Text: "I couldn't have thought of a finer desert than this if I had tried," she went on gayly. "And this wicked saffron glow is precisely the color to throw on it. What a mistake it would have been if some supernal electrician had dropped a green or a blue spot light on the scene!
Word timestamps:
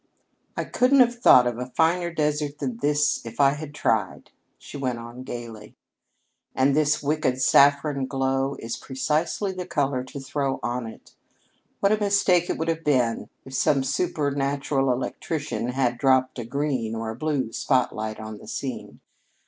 "I 0.57 0.63
couldn't 0.63 0.99
have 1.01 1.13
thought 1.19 1.45
of 1.45 1.59
a 1.59 1.67
finer 1.67 2.11
desert 2.11 2.57
than 2.57 2.77
this 2.77 3.23
if 3.23 3.39
I 3.39 3.51
had 3.51 3.71
tried," 3.75 4.31
she 4.57 4.75
went 4.75 4.97
on 4.97 5.21
gayly. 5.21 5.75
"And 6.55 6.75
this 6.75 7.03
wicked 7.03 7.39
saffron 7.39 8.07
glow 8.07 8.55
is 8.57 8.77
precisely 8.77 9.51
the 9.51 9.67
color 9.67 10.03
to 10.05 10.19
throw 10.19 10.59
on 10.63 10.87
it. 10.87 11.13
What 11.81 11.91
a 11.91 11.99
mistake 11.99 12.49
it 12.49 12.57
would 12.57 12.67
have 12.67 12.83
been 12.83 13.29
if 13.45 13.53
some 13.53 13.83
supernal 13.83 14.91
electrician 14.91 15.67
had 15.69 15.99
dropped 15.99 16.39
a 16.39 16.45
green 16.45 16.95
or 16.95 17.11
a 17.11 17.15
blue 17.15 17.51
spot 17.53 17.93
light 17.95 18.19
on 18.19 18.39
the 18.39 18.47
scene! 18.47 19.01